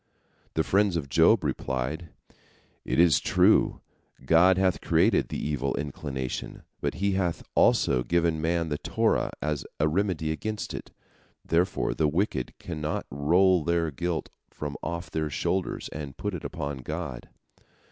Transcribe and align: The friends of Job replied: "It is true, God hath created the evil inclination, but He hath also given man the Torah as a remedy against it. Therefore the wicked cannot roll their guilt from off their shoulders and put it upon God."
The 0.55 0.63
friends 0.63 0.97
of 0.97 1.09
Job 1.09 1.43
replied: 1.43 2.09
"It 2.83 2.99
is 2.99 3.19
true, 3.19 3.81
God 4.25 4.57
hath 4.57 4.81
created 4.81 5.29
the 5.29 5.37
evil 5.37 5.75
inclination, 5.75 6.63
but 6.79 6.95
He 6.95 7.11
hath 7.11 7.43
also 7.53 8.01
given 8.01 8.41
man 8.41 8.69
the 8.69 8.79
Torah 8.79 9.29
as 9.43 9.63
a 9.79 9.87
remedy 9.87 10.31
against 10.31 10.73
it. 10.73 10.89
Therefore 11.45 11.93
the 11.93 12.07
wicked 12.07 12.57
cannot 12.57 13.05
roll 13.11 13.63
their 13.63 13.91
guilt 13.91 14.29
from 14.49 14.75
off 14.81 15.11
their 15.11 15.29
shoulders 15.29 15.87
and 15.89 16.17
put 16.17 16.33
it 16.33 16.43
upon 16.43 16.79
God." 16.79 17.29